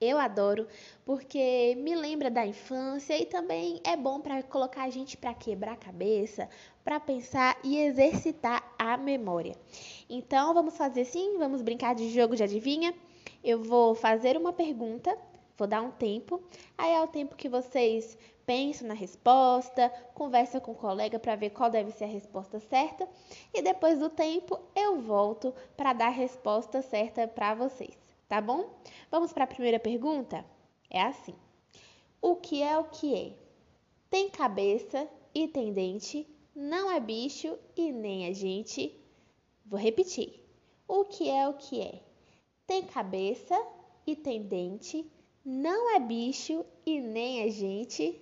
eu 0.00 0.16
adoro, 0.16 0.66
porque 1.04 1.74
me 1.76 1.94
lembra 1.94 2.30
da 2.30 2.46
infância 2.46 3.20
e 3.20 3.26
também 3.26 3.82
é 3.84 3.94
bom 3.98 4.18
para 4.18 4.42
colocar 4.42 4.84
a 4.84 4.88
gente 4.88 5.14
para 5.14 5.34
quebrar 5.34 5.72
a 5.72 5.76
cabeça, 5.76 6.48
para 6.82 6.98
pensar 6.98 7.58
e 7.62 7.76
exercitar 7.76 8.64
a 8.78 8.96
memória. 8.96 9.54
Então, 10.08 10.54
vamos 10.54 10.74
fazer 10.74 11.04
sim, 11.04 11.36
vamos 11.36 11.60
brincar 11.60 11.94
de 11.94 12.08
jogo 12.08 12.34
de 12.34 12.42
adivinha. 12.42 12.94
Eu 13.44 13.62
vou 13.62 13.94
fazer 13.94 14.38
uma 14.38 14.54
pergunta, 14.54 15.14
vou 15.58 15.68
dar 15.68 15.82
um 15.82 15.90
tempo, 15.90 16.42
aí 16.78 16.94
é 16.94 17.02
o 17.02 17.08
tempo 17.08 17.36
que 17.36 17.46
vocês 17.46 18.16
pensam 18.50 18.88
na 18.88 18.94
resposta, 18.94 19.90
conversa 20.12 20.60
com 20.60 20.72
o 20.72 20.74
colega 20.74 21.20
para 21.20 21.36
ver 21.36 21.50
qual 21.50 21.70
deve 21.70 21.92
ser 21.92 22.02
a 22.02 22.08
resposta 22.08 22.58
certa 22.58 23.08
e 23.54 23.62
depois 23.62 24.00
do 24.00 24.10
tempo 24.10 24.58
eu 24.74 25.00
volto 25.00 25.54
para 25.76 25.92
dar 25.92 26.08
a 26.08 26.10
resposta 26.10 26.82
certa 26.82 27.28
para 27.28 27.54
vocês, 27.54 27.96
tá 28.28 28.40
bom? 28.40 28.74
Vamos 29.08 29.32
para 29.32 29.44
a 29.44 29.46
primeira 29.46 29.78
pergunta? 29.78 30.44
É 30.90 31.00
assim: 31.00 31.36
O 32.20 32.34
que 32.34 32.60
é 32.60 32.76
o 32.76 32.86
que 32.86 33.14
é? 33.14 33.38
Tem 34.10 34.28
cabeça 34.28 35.08
e 35.32 35.46
tem 35.46 35.72
dente, 35.72 36.26
não 36.52 36.90
é 36.90 36.98
bicho 36.98 37.56
e 37.76 37.92
nem 37.92 38.26
é 38.26 38.34
gente. 38.34 39.00
Vou 39.64 39.78
repetir. 39.78 40.44
O 40.88 41.04
que 41.04 41.30
é 41.30 41.48
o 41.48 41.54
que 41.54 41.82
é? 41.82 42.02
Tem 42.66 42.82
cabeça 42.82 43.56
e 44.04 44.16
tem 44.16 44.42
dente, 44.42 45.08
não 45.44 45.94
é 45.94 46.00
bicho 46.00 46.66
e 46.84 47.00
nem 47.00 47.42
é 47.42 47.48
gente. 47.48 48.20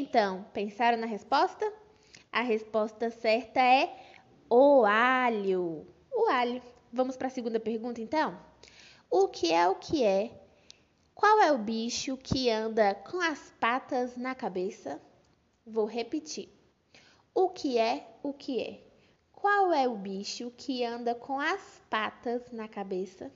Então, 0.00 0.46
pensaram 0.52 0.98
na 0.98 1.06
resposta? 1.06 1.70
A 2.32 2.40
resposta 2.40 3.10
certa 3.10 3.60
é 3.60 3.94
o 4.48 4.84
alho. 4.84 5.86
O 6.10 6.26
alho. 6.30 6.62
Vamos 6.92 7.16
para 7.16 7.26
a 7.26 7.30
segunda 7.30 7.60
pergunta 7.60 8.00
então? 8.00 8.38
O 9.10 9.28
que 9.28 9.52
é 9.52 9.68
o 9.68 9.74
que 9.74 10.02
é? 10.02 10.30
Qual 11.14 11.38
é 11.40 11.52
o 11.52 11.58
bicho 11.58 12.16
que 12.16 12.48
anda 12.48 12.94
com 12.94 13.20
as 13.20 13.52
patas 13.60 14.16
na 14.16 14.34
cabeça? 14.34 15.00
Vou 15.66 15.84
repetir. 15.84 16.48
O 17.34 17.50
que 17.50 17.76
é 17.76 18.16
o 18.22 18.32
que 18.32 18.60
é? 18.60 18.80
Qual 19.32 19.72
é 19.72 19.86
o 19.86 19.96
bicho 19.96 20.50
que 20.56 20.82
anda 20.82 21.14
com 21.14 21.38
as 21.38 21.82
patas 21.90 22.50
na 22.50 22.66
cabeça? 22.68 23.30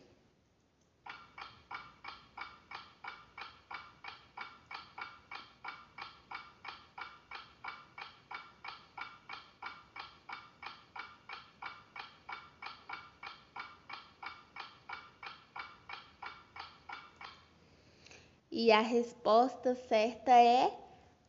E 18.56 18.70
a 18.70 18.80
resposta 18.80 19.74
certa 19.74 20.30
é 20.30 20.72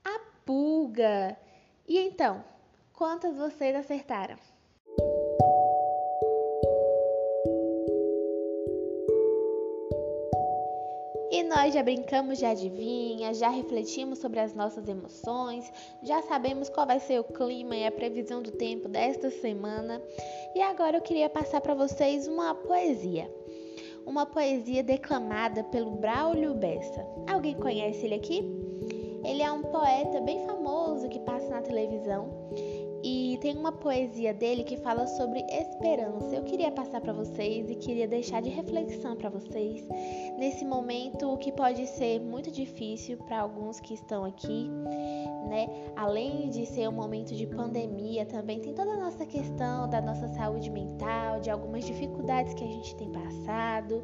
a 0.04 0.20
pulga. 0.46 1.36
E 1.88 1.98
então, 1.98 2.44
quantas 2.94 3.36
vocês 3.36 3.76
acertaram? 3.76 4.38
E 11.32 11.44
nós 11.46 11.74
já 11.74 11.82
brincamos 11.82 12.38
de 12.38 12.46
adivinha, 12.46 13.34
já 13.34 13.50
refletimos 13.50 14.20
sobre 14.20 14.40
as 14.40 14.54
nossas 14.54 14.88
emoções, 14.88 15.74
já 16.04 16.22
sabemos 16.22 16.70
qual 16.70 16.86
vai 16.86 17.00
ser 17.00 17.20
o 17.20 17.24
clima 17.24 17.76
e 17.76 17.88
a 17.88 17.92
previsão 17.92 18.40
do 18.40 18.52
tempo 18.52 18.88
desta 18.88 19.32
semana. 19.32 20.00
E 20.54 20.62
agora 20.62 20.98
eu 20.98 21.02
queria 21.02 21.28
passar 21.28 21.60
para 21.60 21.74
vocês 21.74 22.28
uma 22.28 22.54
poesia 22.54 23.28
uma 24.06 24.26
poesia 24.26 24.84
declamada 24.84 25.64
pelo 25.64 25.92
Braulio 25.92 26.54
Bessa. 26.54 27.06
Alguém 27.28 27.56
conhece 27.56 28.06
ele 28.06 28.16
aqui? 28.16 28.44
Ele 29.24 29.42
é 29.42 29.52
um 29.52 29.64
poeta 29.64 30.22
bem 30.22 30.46
famoso 30.46 31.10
que 31.10 31.20
passa 31.20 31.50
na 31.50 31.62
televisão 31.62 32.30
e 33.04 33.38
tem 33.40 33.56
uma 33.56 33.72
poesia 33.72 34.34
dele 34.34 34.64
que 34.64 34.78
fala 34.78 35.06
sobre 35.06 35.40
esperança. 35.50 36.36
Eu 36.36 36.44
queria 36.44 36.72
passar 36.72 37.02
para 37.02 37.14
vocês 37.14 37.70
e 37.70 37.76
queria 37.76 38.08
deixar 38.08 38.42
de 38.42 38.50
reflexão 38.50 39.16
para 39.16 39.30
vocês 39.30 39.88
nesse 40.40 40.66
momento 40.66 41.38
que 41.38 41.52
pode 41.52 41.86
ser 41.86 42.20
muito 42.20 42.50
difícil 42.52 43.18
para 43.18 43.42
alguns 43.42 43.80
que 43.80 43.94
estão 43.94 44.26
aqui, 44.26 44.70
né? 45.46 45.68
Além 45.96 46.50
de 46.50 46.66
ser 46.66 46.88
um 46.88 46.92
momento 46.92 47.34
de 47.34 47.46
pandemia, 47.48 48.26
também 48.26 48.60
tem 48.60 48.74
toda 48.74 48.92
a 48.92 48.98
nossa 48.98 49.26
questão 49.26 49.90
da 49.90 50.02
nossa 50.02 50.28
saúde 50.30 50.70
mental, 50.70 51.40
de 51.40 51.50
algumas 51.50 51.86
dificuldades 51.86 52.54
que 52.54 52.64
a 52.64 52.68
gente 52.68 52.96
tem 52.96 53.10
passado, 53.10 54.04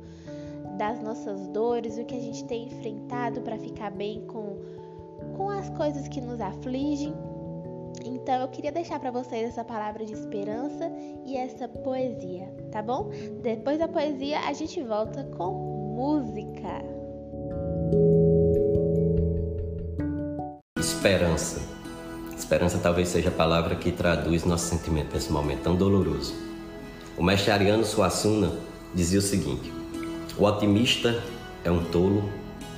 das 0.78 1.02
nossas 1.02 1.48
dores, 1.48 1.98
o 1.98 2.06
que 2.06 2.16
a 2.16 2.22
gente 2.22 2.46
tem 2.46 2.66
enfrentado 2.68 3.42
para 3.42 3.58
ficar 3.58 3.92
bem 3.92 4.22
com 4.27 4.58
com 5.36 5.50
as 5.50 5.70
coisas 5.72 6.08
que 6.08 6.20
nos 6.20 6.42
afligem. 6.42 7.14
Então 8.06 8.42
eu 8.42 8.48
queria 8.48 8.72
deixar 8.72 9.00
para 9.00 9.12
vocês 9.12 9.50
essa 9.50 9.64
palavra 9.64 10.06
de 10.06 10.14
esperança 10.14 10.92
e 11.25 11.36
essa 11.36 11.68
poesia, 11.68 12.51
tá 12.72 12.82
bom? 12.82 13.10
Depois 13.42 13.77
da 13.80 13.88
poesia 13.88 14.40
a 14.40 14.54
gente 14.54 14.82
volta 14.82 15.24
com 15.38 15.54
música. 15.96 16.82
Esperança. 21.01 21.59
Esperança 22.37 22.77
talvez 22.77 23.07
seja 23.07 23.29
a 23.29 23.31
palavra 23.31 23.75
que 23.75 23.92
traduz 23.92 24.46
nosso 24.46 24.68
sentimento 24.68 25.16
nesse 25.16 25.31
momento 25.31 25.64
tão 25.64 25.75
doloroso. 25.75 26.35
O 27.18 27.24
mestre 27.24 27.50
Ariano 27.50 27.83
Suassuna 27.83 28.51
dizia 28.94 29.18
o 29.18 29.22
seguinte: 29.24 29.74
O 30.37 30.44
otimista 30.44 31.24
é 31.64 31.72
um 31.72 31.83
tolo, 31.83 32.29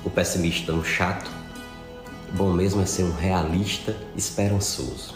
o 0.02 0.08
pessimista 0.08 0.72
é 0.72 0.74
um 0.74 0.82
chato, 0.82 1.30
bom 2.32 2.50
mesmo 2.50 2.80
é 2.80 2.86
ser 2.86 3.02
um 3.02 3.12
realista 3.12 3.94
esperançoso. 4.16 5.14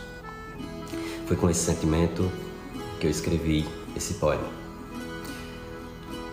Foi 1.25 1.35
com 1.35 1.49
esse 1.49 1.61
sentimento 1.61 2.31
que 3.01 3.07
eu 3.07 3.11
escrevi 3.11 3.67
esse 3.97 4.15
poema. 4.15 4.49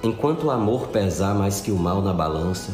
Enquanto 0.03 0.47
o 0.47 0.51
amor 0.51 0.89
pesar 0.89 1.33
mais 1.33 1.61
que 1.61 1.71
o 1.71 1.77
mal 1.77 2.01
na 2.01 2.13
balança, 2.13 2.73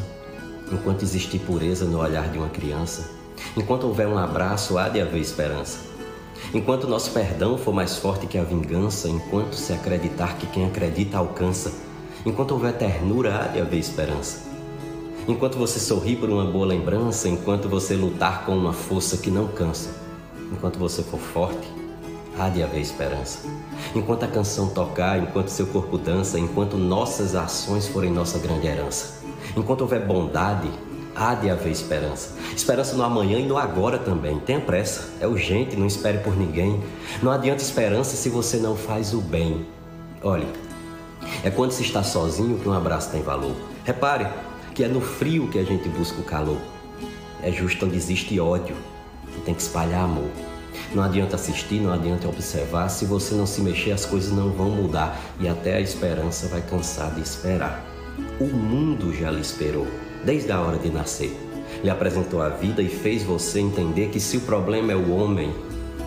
enquanto 0.72 1.04
existir 1.04 1.38
pureza 1.38 1.84
no 1.84 2.00
olhar 2.00 2.28
de 2.30 2.38
uma 2.38 2.48
criança, 2.48 3.21
enquanto 3.56 3.84
houver 3.84 4.06
um 4.06 4.18
abraço, 4.18 4.78
há 4.78 4.88
de 4.88 5.00
haver 5.00 5.20
esperança. 5.20 5.78
Enquanto 6.54 6.86
nosso 6.86 7.10
perdão 7.12 7.56
for 7.56 7.72
mais 7.72 7.96
forte 7.96 8.26
que 8.26 8.36
a 8.36 8.44
vingança, 8.44 9.08
enquanto 9.08 9.54
se 9.54 9.72
acreditar 9.72 10.36
que 10.36 10.46
quem 10.46 10.66
acredita 10.66 11.18
alcança, 11.18 11.72
enquanto 12.26 12.52
houver 12.52 12.76
ternura, 12.76 13.44
há 13.44 13.48
de 13.48 13.60
haver 13.60 13.78
esperança. 13.78 14.50
Enquanto 15.26 15.56
você 15.56 15.78
sorrir 15.78 16.16
por 16.16 16.28
uma 16.28 16.44
boa 16.44 16.66
lembrança, 16.66 17.28
enquanto 17.28 17.68
você 17.68 17.94
lutar 17.94 18.44
com 18.44 18.56
uma 18.56 18.72
força 18.72 19.16
que 19.16 19.30
não 19.30 19.46
cansa, 19.46 19.90
enquanto 20.50 20.78
você 20.78 21.02
for 21.02 21.20
forte, 21.20 21.66
há 22.38 22.48
de 22.48 22.62
haver 22.62 22.80
esperança. 22.80 23.48
Enquanto 23.94 24.24
a 24.24 24.28
canção 24.28 24.68
tocar, 24.68 25.22
enquanto 25.22 25.48
seu 25.48 25.66
corpo 25.66 25.96
dança, 25.96 26.38
enquanto 26.38 26.76
nossas 26.76 27.34
ações 27.34 27.86
forem 27.86 28.10
nossa 28.10 28.38
grande 28.38 28.66
herança, 28.66 29.22
enquanto 29.56 29.82
houver 29.82 30.06
bondade, 30.06 30.68
há 31.14 31.34
de 31.34 31.50
haver 31.50 31.70
esperança. 31.70 32.30
Esperança 32.54 32.96
no 32.96 33.02
amanhã 33.02 33.38
e 33.38 33.46
no 33.46 33.56
agora 33.56 33.98
também. 33.98 34.38
Tenha 34.40 34.60
pressa, 34.60 35.10
é 35.20 35.26
urgente, 35.26 35.76
não 35.76 35.86
espere 35.86 36.18
por 36.18 36.36
ninguém. 36.36 36.82
Não 37.22 37.30
adianta 37.30 37.62
esperança 37.62 38.16
se 38.16 38.28
você 38.28 38.56
não 38.56 38.76
faz 38.76 39.12
o 39.14 39.20
bem. 39.20 39.66
Olhe, 40.22 40.46
é 41.42 41.50
quando 41.50 41.72
se 41.72 41.82
está 41.82 42.02
sozinho 42.02 42.58
que 42.58 42.68
um 42.68 42.72
abraço 42.72 43.10
tem 43.10 43.22
valor. 43.22 43.54
Repare, 43.84 44.26
que 44.74 44.84
é 44.84 44.88
no 44.88 45.00
frio 45.00 45.48
que 45.48 45.58
a 45.58 45.64
gente 45.64 45.88
busca 45.88 46.20
o 46.20 46.24
calor. 46.24 46.58
É 47.42 47.50
justo 47.50 47.86
onde 47.86 47.96
existe 47.96 48.38
ódio 48.38 48.76
que 49.32 49.40
tem 49.40 49.54
que 49.54 49.62
espalhar 49.62 50.04
amor. 50.04 50.30
Não 50.94 51.02
adianta 51.02 51.36
assistir, 51.36 51.80
não 51.80 51.92
adianta 51.92 52.28
observar. 52.28 52.88
Se 52.88 53.04
você 53.04 53.34
não 53.34 53.46
se 53.46 53.60
mexer, 53.60 53.92
as 53.92 54.04
coisas 54.04 54.32
não 54.32 54.50
vão 54.50 54.70
mudar 54.70 55.18
e 55.40 55.48
até 55.48 55.76
a 55.76 55.80
esperança 55.80 56.46
vai 56.48 56.60
cansar 56.62 57.10
de 57.14 57.20
esperar. 57.20 57.82
O 58.38 58.44
mundo 58.44 59.12
já 59.14 59.30
lhe 59.30 59.40
esperou 59.40 59.86
desde 60.24 60.52
a 60.52 60.60
hora 60.60 60.78
de 60.78 60.90
nascer. 60.90 61.36
Lhe 61.82 61.90
apresentou 61.90 62.42
a 62.42 62.48
vida 62.48 62.82
e 62.82 62.88
fez 62.88 63.22
você 63.22 63.60
entender 63.60 64.08
que 64.10 64.20
se 64.20 64.36
o 64.36 64.40
problema 64.42 64.92
é 64.92 64.96
o 64.96 65.14
homem, 65.14 65.52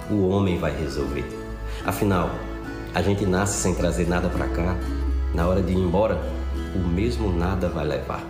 o 0.10 0.28
homem 0.28 0.58
vai 0.58 0.76
resolver. 0.76 1.26
Afinal, 1.86 2.30
a 2.94 3.02
gente 3.02 3.26
nasce 3.26 3.62
sem 3.62 3.76
trazer 3.76 4.08
nada 4.08 4.30
para 4.30 4.48
cá. 4.48 4.78
Na 5.34 5.48
hora 5.48 5.62
de 5.62 5.74
ir 5.74 5.78
embora, 5.78 6.18
o 6.76 6.80
mesmo 6.80 7.32
nada 7.32 7.68
vai 7.68 7.86
levar. 7.86 8.24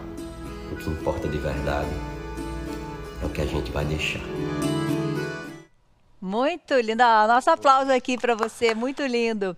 O 0.72 0.76
que 0.76 0.90
importa 0.90 1.28
de 1.28 1.38
verdade 1.38 1.90
é 3.22 3.26
o 3.26 3.30
que 3.30 3.42
a 3.42 3.46
gente 3.46 3.72
vai 3.72 3.86
deixar. 3.86 4.22
Muito 6.20 6.74
lindo. 6.74 7.02
Ah, 7.04 7.28
nosso 7.28 7.52
aplauso 7.52 7.92
aqui 7.92 8.18
para 8.18 8.34
você, 8.34 8.74
muito 8.74 9.06
lindo. 9.06 9.56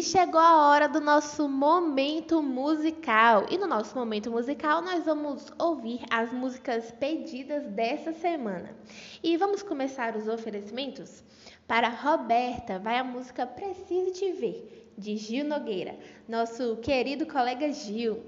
E 0.00 0.02
chegou 0.02 0.40
a 0.40 0.66
hora 0.66 0.88
do 0.88 0.98
nosso 0.98 1.46
momento 1.46 2.42
musical. 2.42 3.44
E 3.50 3.58
no 3.58 3.66
nosso 3.66 3.94
momento 3.94 4.30
musical, 4.30 4.80
nós 4.80 5.04
vamos 5.04 5.52
ouvir 5.58 6.00
as 6.08 6.32
músicas 6.32 6.90
pedidas 6.92 7.66
dessa 7.66 8.10
semana. 8.14 8.74
E 9.22 9.36
vamos 9.36 9.62
começar 9.62 10.16
os 10.16 10.26
oferecimentos? 10.26 11.22
Para 11.68 11.90
Roberta, 11.90 12.78
vai 12.78 12.96
a 12.96 13.04
música 13.04 13.44
Preciso 13.44 14.10
Te 14.12 14.32
Ver, 14.32 14.90
de 14.96 15.18
Gil 15.18 15.44
Nogueira, 15.44 15.98
nosso 16.26 16.76
querido 16.76 17.26
colega 17.26 17.70
Gil. 17.70 18.22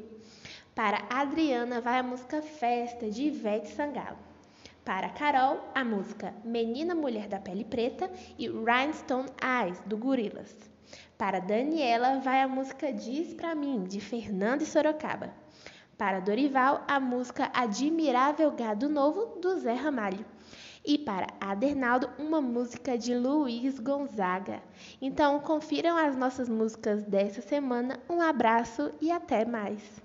Para 0.74 1.06
Adriana, 1.08 1.80
vai 1.80 2.00
a 2.00 2.02
música 2.02 2.42
Festa, 2.42 3.08
de 3.08 3.28
Ivete 3.28 3.70
Sangalo. 3.70 4.18
Para 4.84 5.08
Carol, 5.08 5.58
a 5.74 5.82
música 5.82 6.34
Menina 6.44 6.94
Mulher 6.94 7.28
da 7.28 7.40
Pele 7.40 7.64
Preta 7.64 8.10
e 8.38 8.46
Rhinestone 8.46 9.30
Eyes, 9.42 9.80
do 9.86 9.96
Gorilas. 9.96 10.71
Para 11.22 11.38
Daniela 11.38 12.18
vai 12.18 12.42
a 12.42 12.48
música 12.48 12.92
Diz 12.92 13.32
Pra 13.32 13.54
Mim, 13.54 13.84
de 13.84 14.00
Fernando 14.00 14.62
e 14.62 14.66
Sorocaba. 14.66 15.30
Para 15.96 16.18
Dorival, 16.18 16.82
a 16.88 16.98
música 16.98 17.48
Admirável 17.54 18.50
Gado 18.50 18.88
Novo, 18.88 19.38
do 19.40 19.56
Zé 19.60 19.72
Ramalho. 19.72 20.26
E 20.84 20.98
para 20.98 21.28
Adernaldo, 21.40 22.10
uma 22.18 22.40
música 22.40 22.98
de 22.98 23.14
Luiz 23.14 23.78
Gonzaga. 23.78 24.60
Então, 25.00 25.38
confiram 25.38 25.96
as 25.96 26.16
nossas 26.16 26.48
músicas 26.48 27.04
dessa 27.04 27.40
semana. 27.40 28.00
Um 28.10 28.20
abraço 28.20 28.90
e 29.00 29.12
até 29.12 29.44
mais! 29.44 30.01